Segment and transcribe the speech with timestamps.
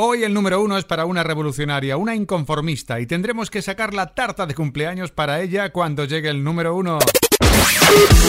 [0.00, 4.14] Hoy el número uno es para una revolucionaria, una inconformista, y tendremos que sacar la
[4.14, 7.00] tarta de cumpleaños para ella cuando llegue el número uno.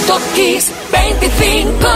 [0.07, 0.21] Top
[0.91, 1.87] 25.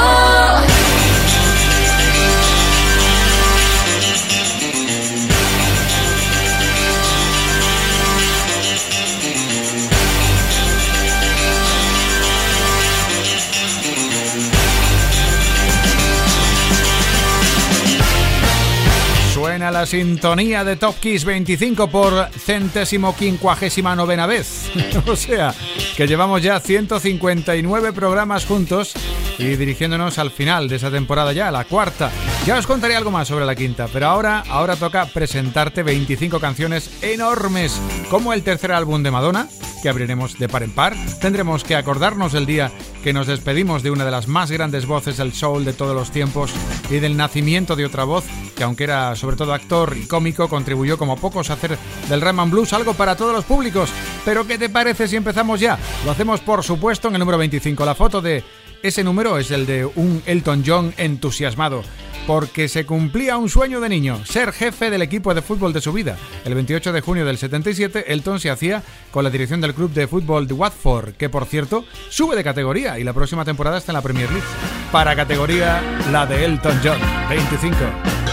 [19.74, 24.70] La sintonía de Top Kiss 25 por centésimo quincuagésima novena vez.
[25.08, 25.52] o sea,
[25.98, 28.94] que llevamos ya 159 programas juntos
[29.40, 32.12] y dirigiéndonos al final de esa temporada ya, la cuarta.
[32.46, 37.02] Ya os contaré algo más sobre la quinta, pero ahora, ahora toca presentarte 25 canciones
[37.02, 37.80] enormes,
[38.10, 39.48] como el tercer álbum de Madonna,
[39.82, 40.94] que abriremos de par en par.
[41.22, 42.70] Tendremos que acordarnos del día
[43.02, 46.12] que nos despedimos de una de las más grandes voces del soul de todos los
[46.12, 46.52] tiempos
[46.90, 48.26] y del nacimiento de otra voz
[48.56, 51.78] que aunque era sobre todo actor y cómico, contribuyó como pocos a hacer
[52.10, 53.90] del Rhythm Blues algo para todos los públicos.
[54.26, 55.78] Pero ¿qué te parece si empezamos ya?
[56.06, 57.86] Lo hacemos por supuesto en el número 25.
[57.86, 58.44] La foto de
[58.84, 61.84] ese número es el de un Elton John entusiasmado
[62.28, 65.92] porque se cumplía un sueño de niño, ser jefe del equipo de fútbol de su
[65.92, 66.18] vida.
[66.46, 70.08] El 28 de junio del 77, Elton se hacía con la dirección del club de
[70.08, 73.96] fútbol de Watford, que por cierto sube de categoría y la próxima temporada está en
[73.96, 74.48] la Premier League.
[74.92, 75.82] Para categoría
[76.12, 78.33] la de Elton John, 25.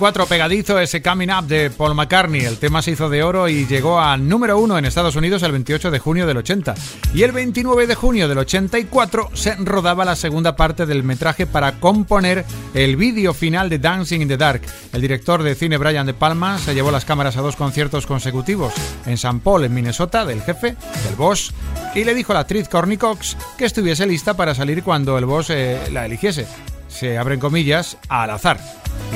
[0.00, 2.40] 2024, pegadizo ese Coming Up de Paul McCartney.
[2.40, 5.52] El tema se hizo de oro y llegó a número uno en Estados Unidos el
[5.52, 6.74] 28 de junio del 80.
[7.12, 11.80] Y el 29 de junio del 84 se rodaba la segunda parte del metraje para
[11.80, 14.62] componer el vídeo final de Dancing in the Dark.
[14.94, 18.72] El director de cine Brian De Palma se llevó las cámaras a dos conciertos consecutivos
[19.04, 21.52] en San Paul, en Minnesota, del jefe, del boss,
[21.94, 25.26] y le dijo a la actriz Corny Cox que estuviese lista para salir cuando el
[25.26, 26.46] boss eh, la eligiese
[26.90, 28.60] se abren comillas al azar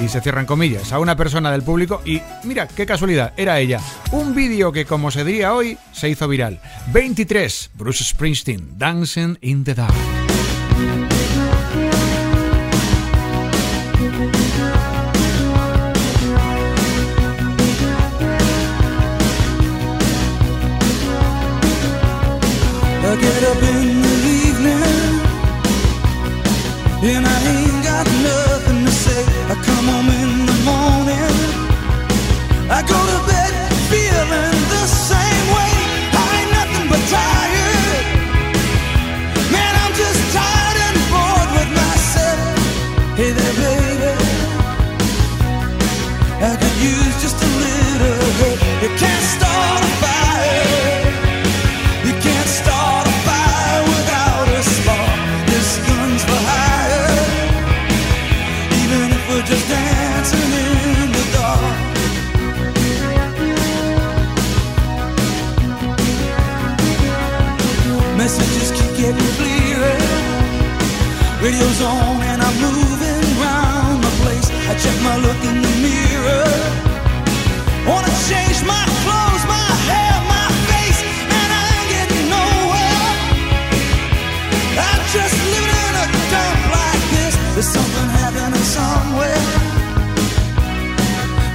[0.03, 3.81] y se cierran comillas a una persona del público y mira, qué casualidad, era ella.
[4.13, 6.61] Un vídeo que como se diría hoy se hizo viral.
[6.93, 9.95] 23, Bruce Springsteen, Dancing in the Dark.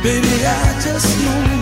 [0.01, 1.58] Baby, I just know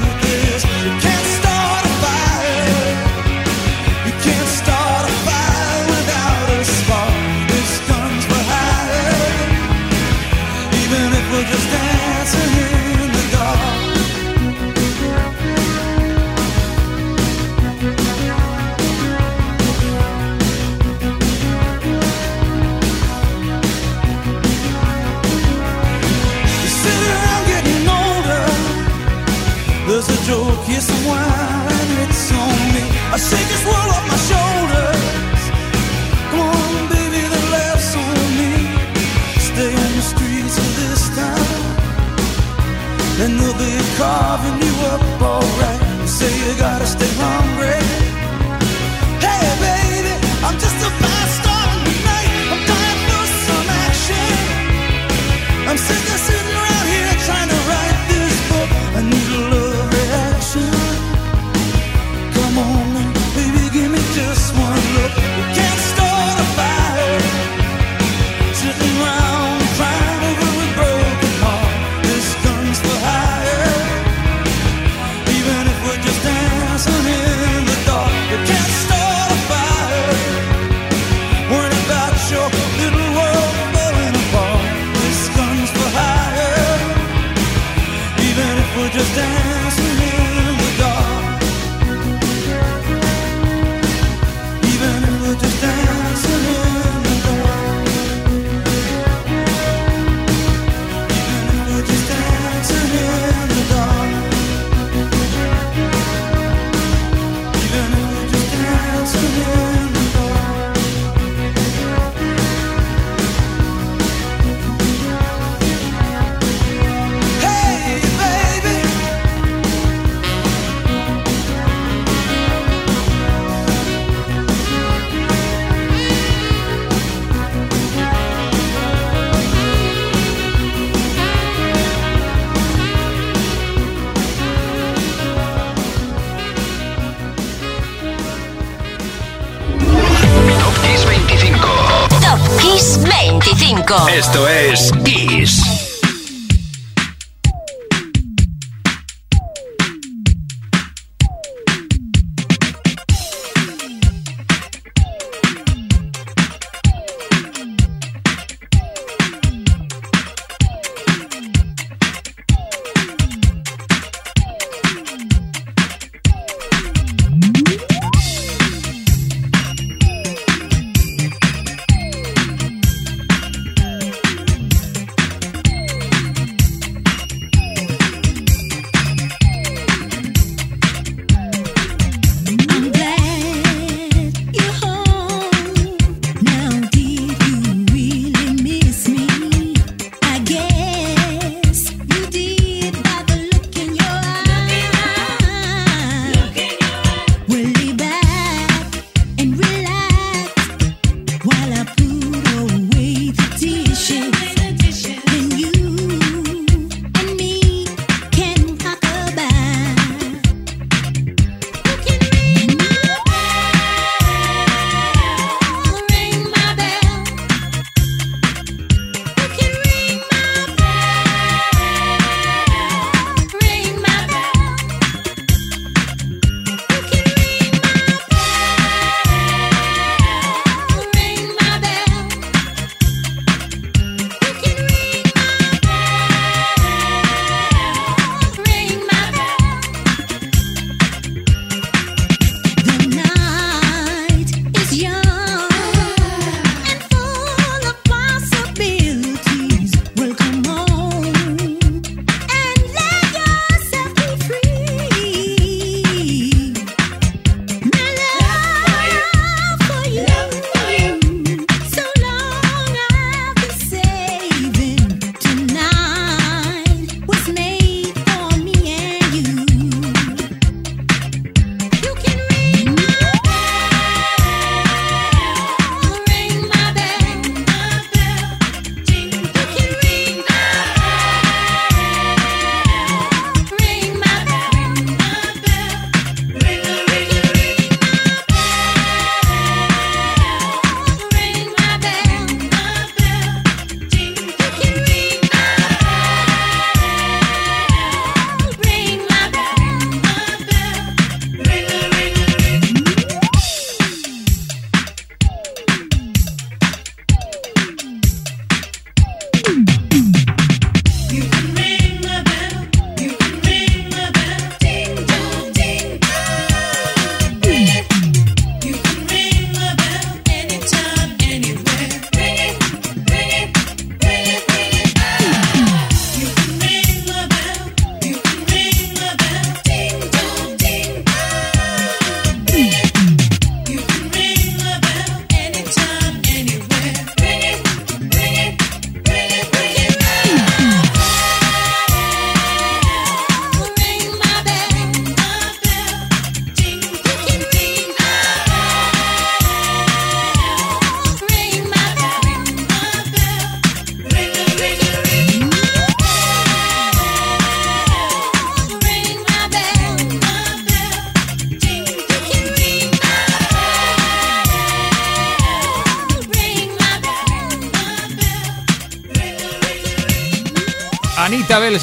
[144.27, 144.56] Esto es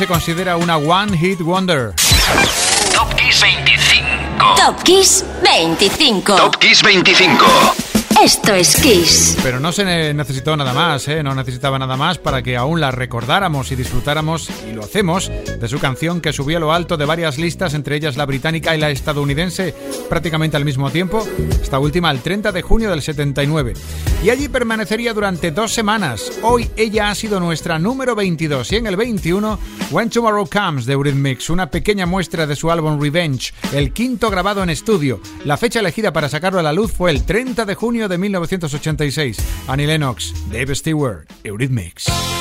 [0.04, 1.94] se considera una One Hit Wonder.
[2.92, 4.54] Top Kiss 25.
[4.54, 6.36] Top Kiss 25.
[6.36, 7.46] Top Kiss 25.
[8.22, 9.38] Esto es Kiss.
[9.42, 11.22] Pero no se necesitó nada más, ¿eh?
[11.22, 15.68] no necesitaba nada más para que aún la recordáramos y disfrutáramos, y lo hacemos, de
[15.68, 18.80] su canción que subió a lo alto de varias listas, entre ellas la británica y
[18.80, 19.74] la estadounidense,
[20.08, 21.26] prácticamente al mismo tiempo,
[21.60, 23.74] esta última el 30 de junio del 79.
[24.22, 26.32] Y allí permanecería durante dos semanas.
[26.42, 29.58] Hoy ella ha sido nuestra número 22 y en el 21,
[29.90, 34.62] When Tomorrow Comes de Eurythmics, una pequeña muestra de su álbum Revenge, el quinto grabado
[34.62, 35.20] en estudio.
[35.44, 39.36] La fecha elegida para sacarlo a la luz fue el 30 de junio de 1986.
[39.68, 42.33] Annie Lennox, Dave Stewart, Eurythmics.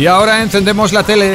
[0.00, 1.34] Y ahora encendemos la tele.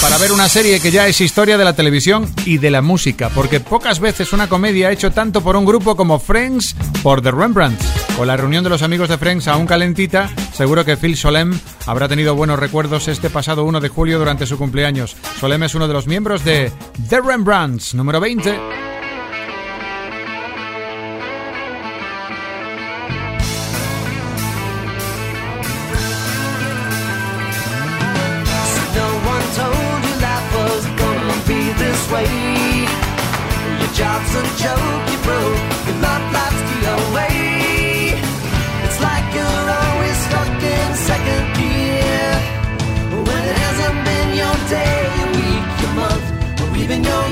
[0.00, 3.28] Para ver una serie que ya es historia de la televisión y de la música,
[3.34, 7.30] porque pocas veces una comedia ha hecho tanto por un grupo como Friends por The
[7.30, 7.84] Rembrandts.
[8.16, 12.08] Con la reunión de los amigos de Friends aún calentita, seguro que Phil Solem habrá
[12.08, 15.14] tenido buenos recuerdos este pasado 1 de julio durante su cumpleaños.
[15.38, 16.72] Solem es uno de los miembros de
[17.10, 18.87] The Rembrandts, número 20.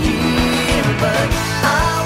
[0.03, 1.29] Here, but
[1.65, 2.06] I.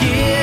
[0.00, 0.37] give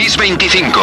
[0.00, 0.80] Kiss 25.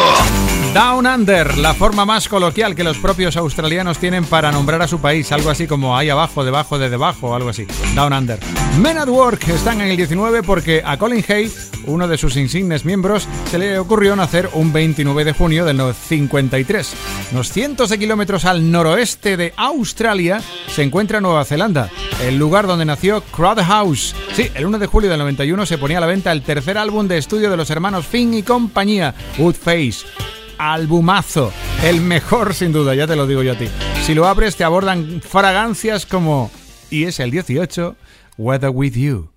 [0.75, 4.99] Down Under, la forma más coloquial que los propios australianos tienen para nombrar a su
[4.99, 7.65] país, algo así como ahí abajo, debajo de debajo, algo así.
[7.95, 8.37] Down Under.
[8.79, 11.51] Men at Work están en el 19 porque a Colin Hay,
[11.87, 16.93] uno de sus insignes miembros, se le ocurrió nacer un 29 de junio del 53.
[17.31, 21.89] Unos cientos de kilómetros al noroeste de Australia se encuentra Nueva Zelanda,
[22.21, 24.15] el lugar donde nació Crowd House.
[24.33, 27.07] Sí, el 1 de julio del 91 se ponía a la venta el tercer álbum
[27.07, 30.05] de estudio de los hermanos Finn y compañía, Woodface
[30.57, 31.51] albumazo.
[31.83, 33.67] El mejor sin duda, ya te lo digo yo a ti.
[34.03, 36.51] Si lo abres te abordan fragancias como...
[36.89, 37.95] Y es el 18,
[38.37, 39.29] Weather With You.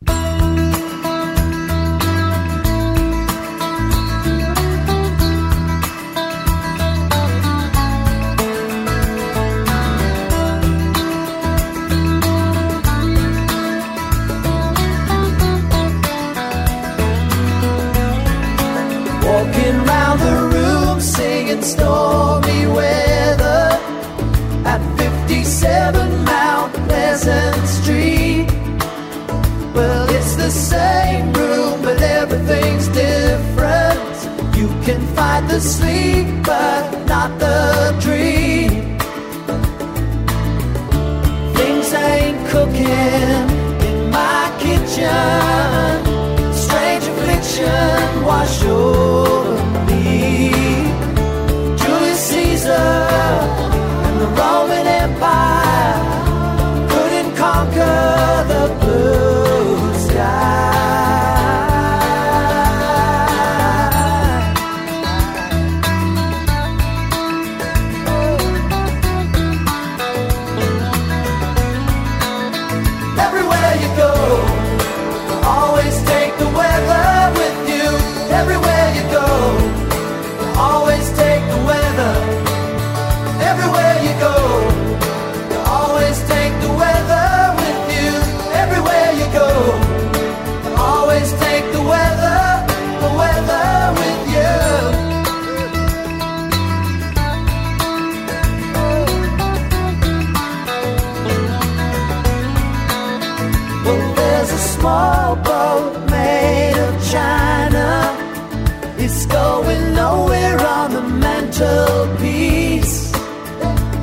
[109.13, 113.11] It's going nowhere on the mantelpiece.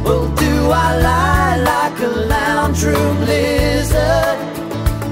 [0.03, 0.53] Well, do
[0.85, 4.37] I lie like a lounge room lizard?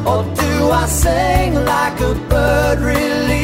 [0.05, 3.34] Or do I sing like a bird released?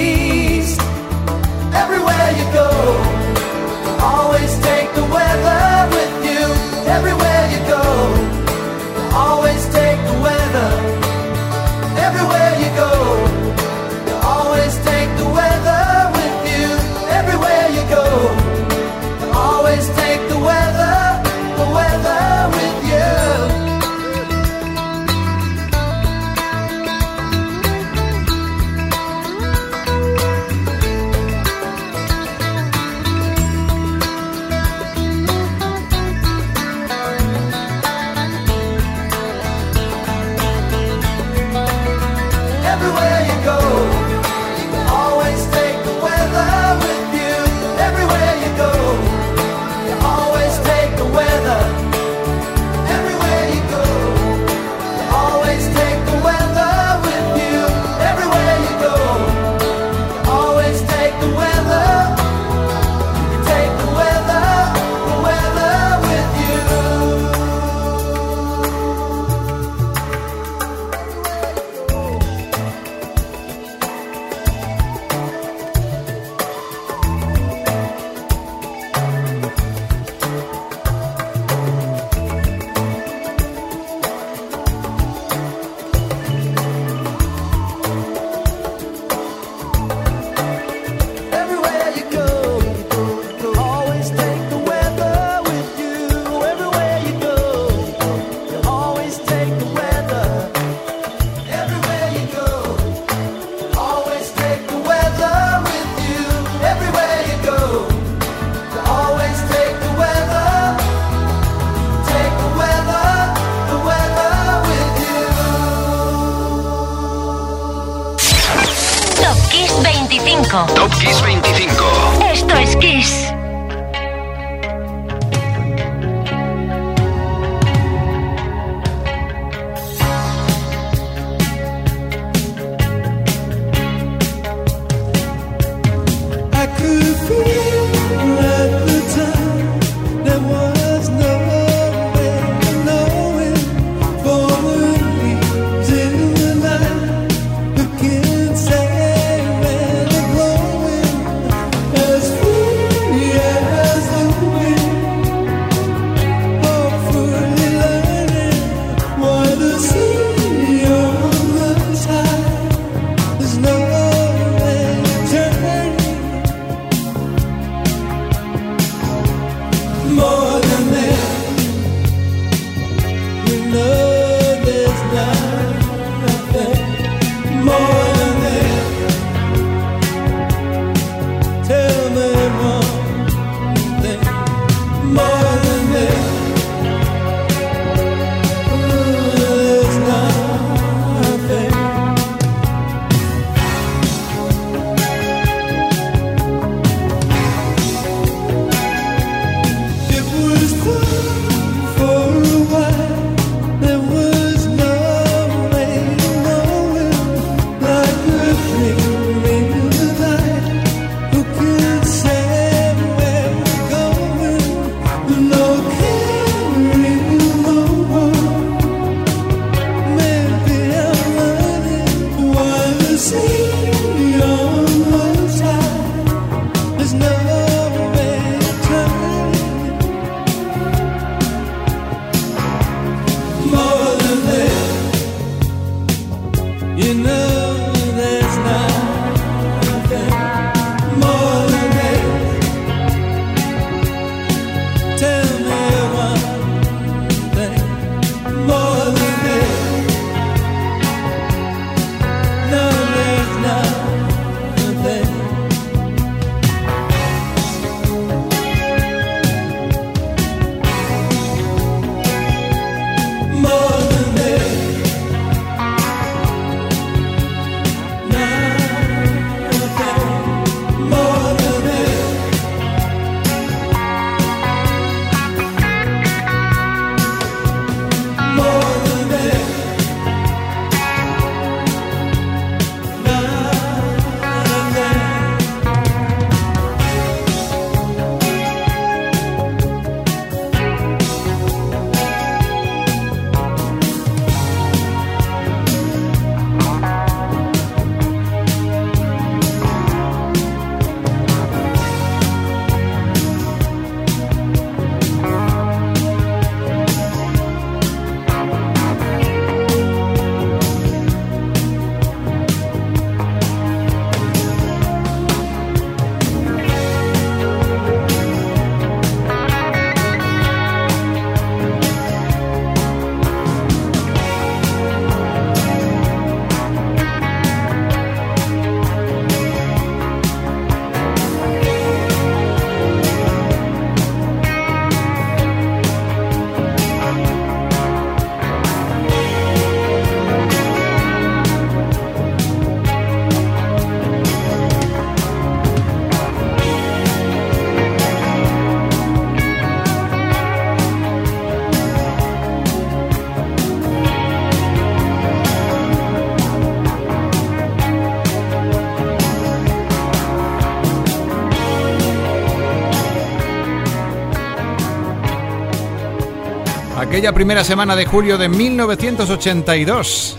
[367.31, 370.57] Aquella primera semana de julio de 1982.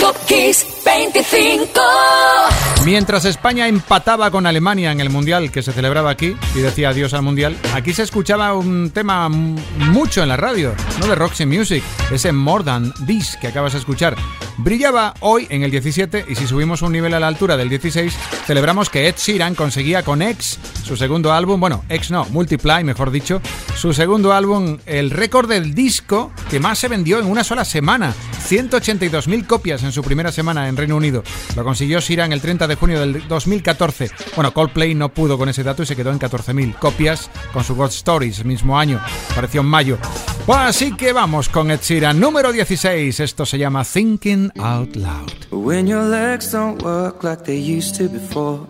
[0.00, 1.78] Top Kiss 25.
[2.86, 7.12] Mientras España empataba con Alemania en el Mundial que se celebraba aquí y decía adiós
[7.12, 11.84] al Mundial, aquí se escuchaba un tema mucho en la radio, no de Roxy Music,
[12.10, 14.16] ese More Than This que acabas de escuchar.
[14.56, 18.14] Brillaba hoy en el 17 y si subimos un nivel a la altura del 16,
[18.46, 23.10] celebramos que Ed Sheeran conseguía con X, su segundo álbum, bueno, X no, Multiply, mejor
[23.10, 23.42] dicho,
[23.76, 28.14] su segundo álbum, el récord del disco que más se vendió en una sola semana,
[28.48, 31.22] 182.000 copias en su primera semana en Reino Unido.
[31.56, 34.10] Lo consiguió Sheeran el 30 de junio del 2014.
[34.34, 37.74] Bueno, Coldplay no pudo con ese dato y se quedó en 14.000 copias con su
[37.74, 39.00] God Stories, mismo año,
[39.30, 39.98] apareció en mayo.
[40.46, 45.32] Pues así que vamos con Ed Sheeran, número 16, esto se llama Thinking Out Loud.
[45.50, 48.66] When your legs don't work like they used to before.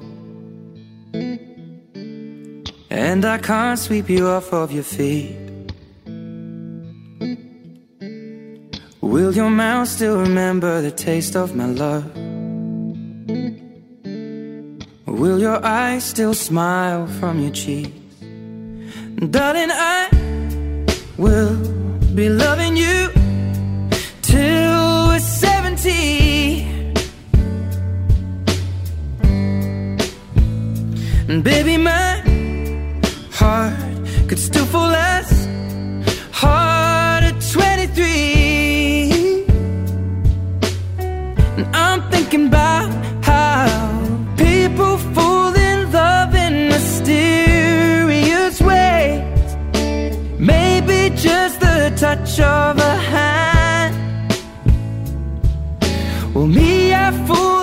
[2.90, 5.36] And I can't sweep you off of your feet.
[9.00, 12.04] Will your mouth still remember the taste of my love?
[15.06, 17.90] Will your eyes still smile from your cheeks?
[19.30, 20.08] Darling, I
[21.16, 21.56] will
[22.14, 23.10] be loving you
[24.22, 26.62] till we're 70.
[31.28, 32.29] And baby, my
[33.40, 33.72] heart
[34.28, 35.28] could still fall as
[36.42, 39.44] hard at 23.
[41.56, 42.88] And I'm thinking about
[43.30, 43.64] how
[44.36, 49.48] people fall in love in mysterious ways.
[50.38, 53.94] Maybe just the touch of a hand.
[56.34, 57.59] Well, me, I fall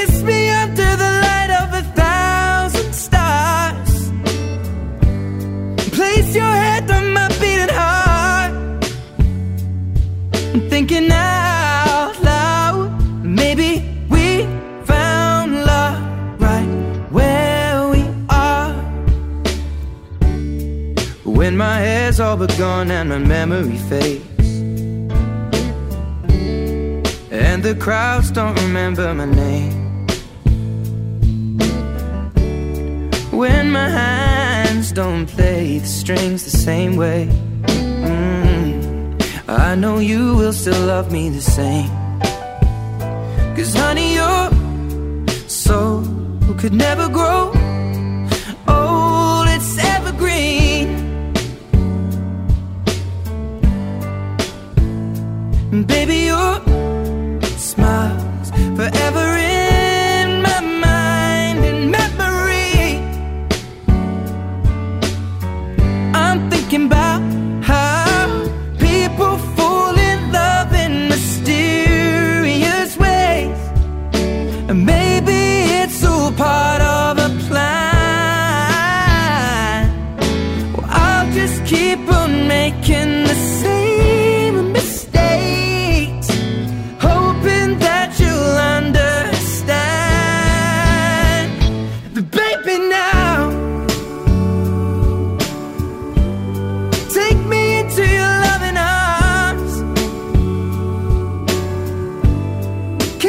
[0.00, 3.92] Kiss me under the light of a thousand stars.
[5.96, 8.52] Place your head on my beating heart.
[10.54, 12.88] I'm thinking out loud.
[13.22, 13.70] Maybe
[14.08, 14.46] we
[14.86, 16.00] found love
[16.40, 16.70] right
[17.16, 18.72] where we are.
[21.24, 24.48] When my hair's all but gone and my memory fades.
[27.30, 29.79] And the crowds don't remember my name.
[35.80, 37.28] The strings the same way.
[37.64, 41.90] Mm, I know you will still love me the same.
[43.56, 44.50] Cause honey, your
[45.48, 46.04] soul
[46.58, 47.52] could never grow
[48.68, 50.88] old, it's evergreen.
[55.86, 56.59] Baby, your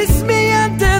[0.02, 0.91] kiss me under.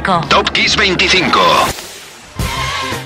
[0.00, 0.28] 25.
[0.28, 1.38] Top Kiss 25.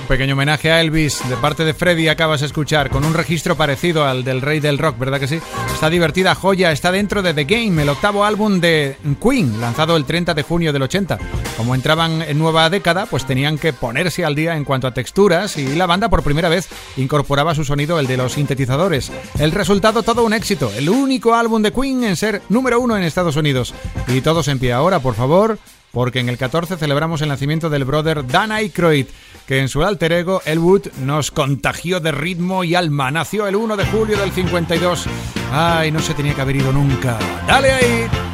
[0.01, 3.57] Un pequeño homenaje a Elvis de parte de Freddy acabas de escuchar con un registro
[3.57, 5.39] parecido al del rey del rock, ¿verdad que sí?
[5.73, 10.05] Esta divertida joya está dentro de The Game, el octavo álbum de Queen, lanzado el
[10.05, 11.17] 30 de junio del 80.
[11.57, 15.57] Como entraban en nueva década, pues tenían que ponerse al día en cuanto a texturas
[15.57, 19.11] y la banda por primera vez incorporaba su sonido el de los sintetizadores.
[19.39, 23.03] El resultado todo un éxito, el único álbum de Queen en ser número uno en
[23.03, 23.73] Estados Unidos.
[24.07, 25.57] Y todos en pie ahora, por favor,
[25.95, 29.05] porque en el 14 celebramos el nacimiento del brother Dan Aykroyd,
[29.47, 33.11] que en su alter ego Elwood nos contagió de ritmo y alma.
[33.11, 35.05] Nació el 1 de julio del 52.
[35.53, 37.17] Ay, no se tenía que haber ido nunca.
[37.47, 38.24] ¡Dale ahí!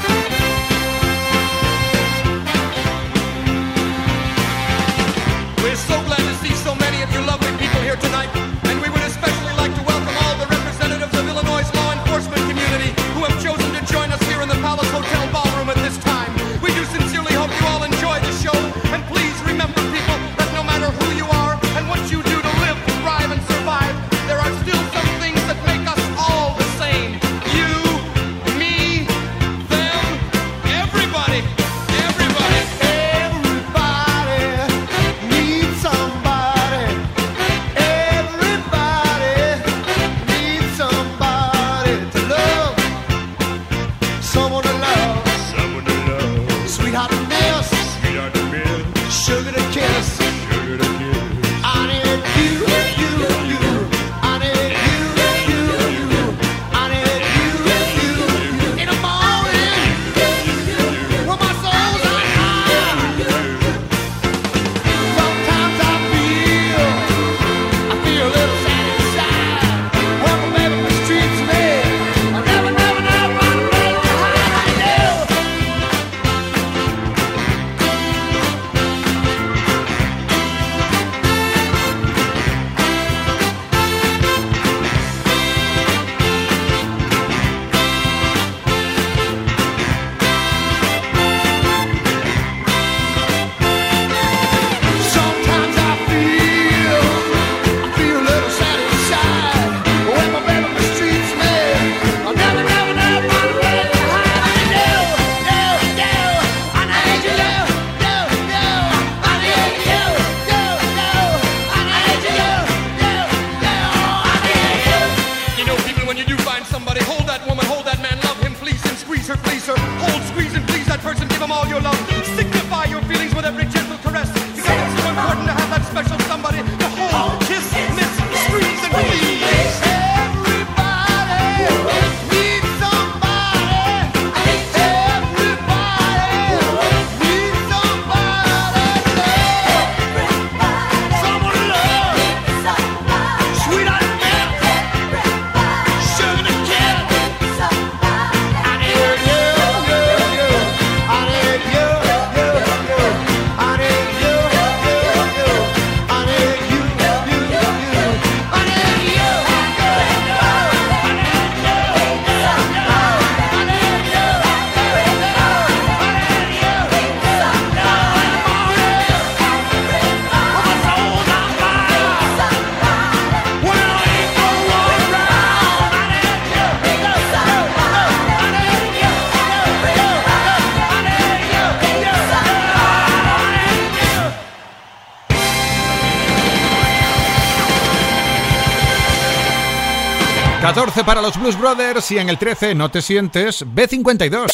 [191.05, 194.47] para los Blues Brothers y en el 13 No te sientes B52.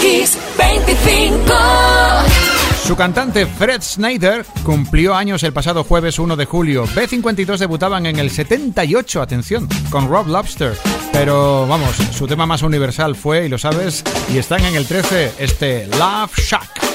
[0.00, 1.54] Kiss 25.
[2.86, 6.86] Su cantante Fred Snyder cumplió años el pasado jueves 1 de julio.
[6.86, 10.76] B52 debutaban en el 78, atención, con Rob Lobster.
[11.12, 15.34] Pero vamos, su tema más universal fue, y lo sabes, y están en el 13,
[15.38, 16.89] este Love Shack.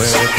[0.00, 0.29] Where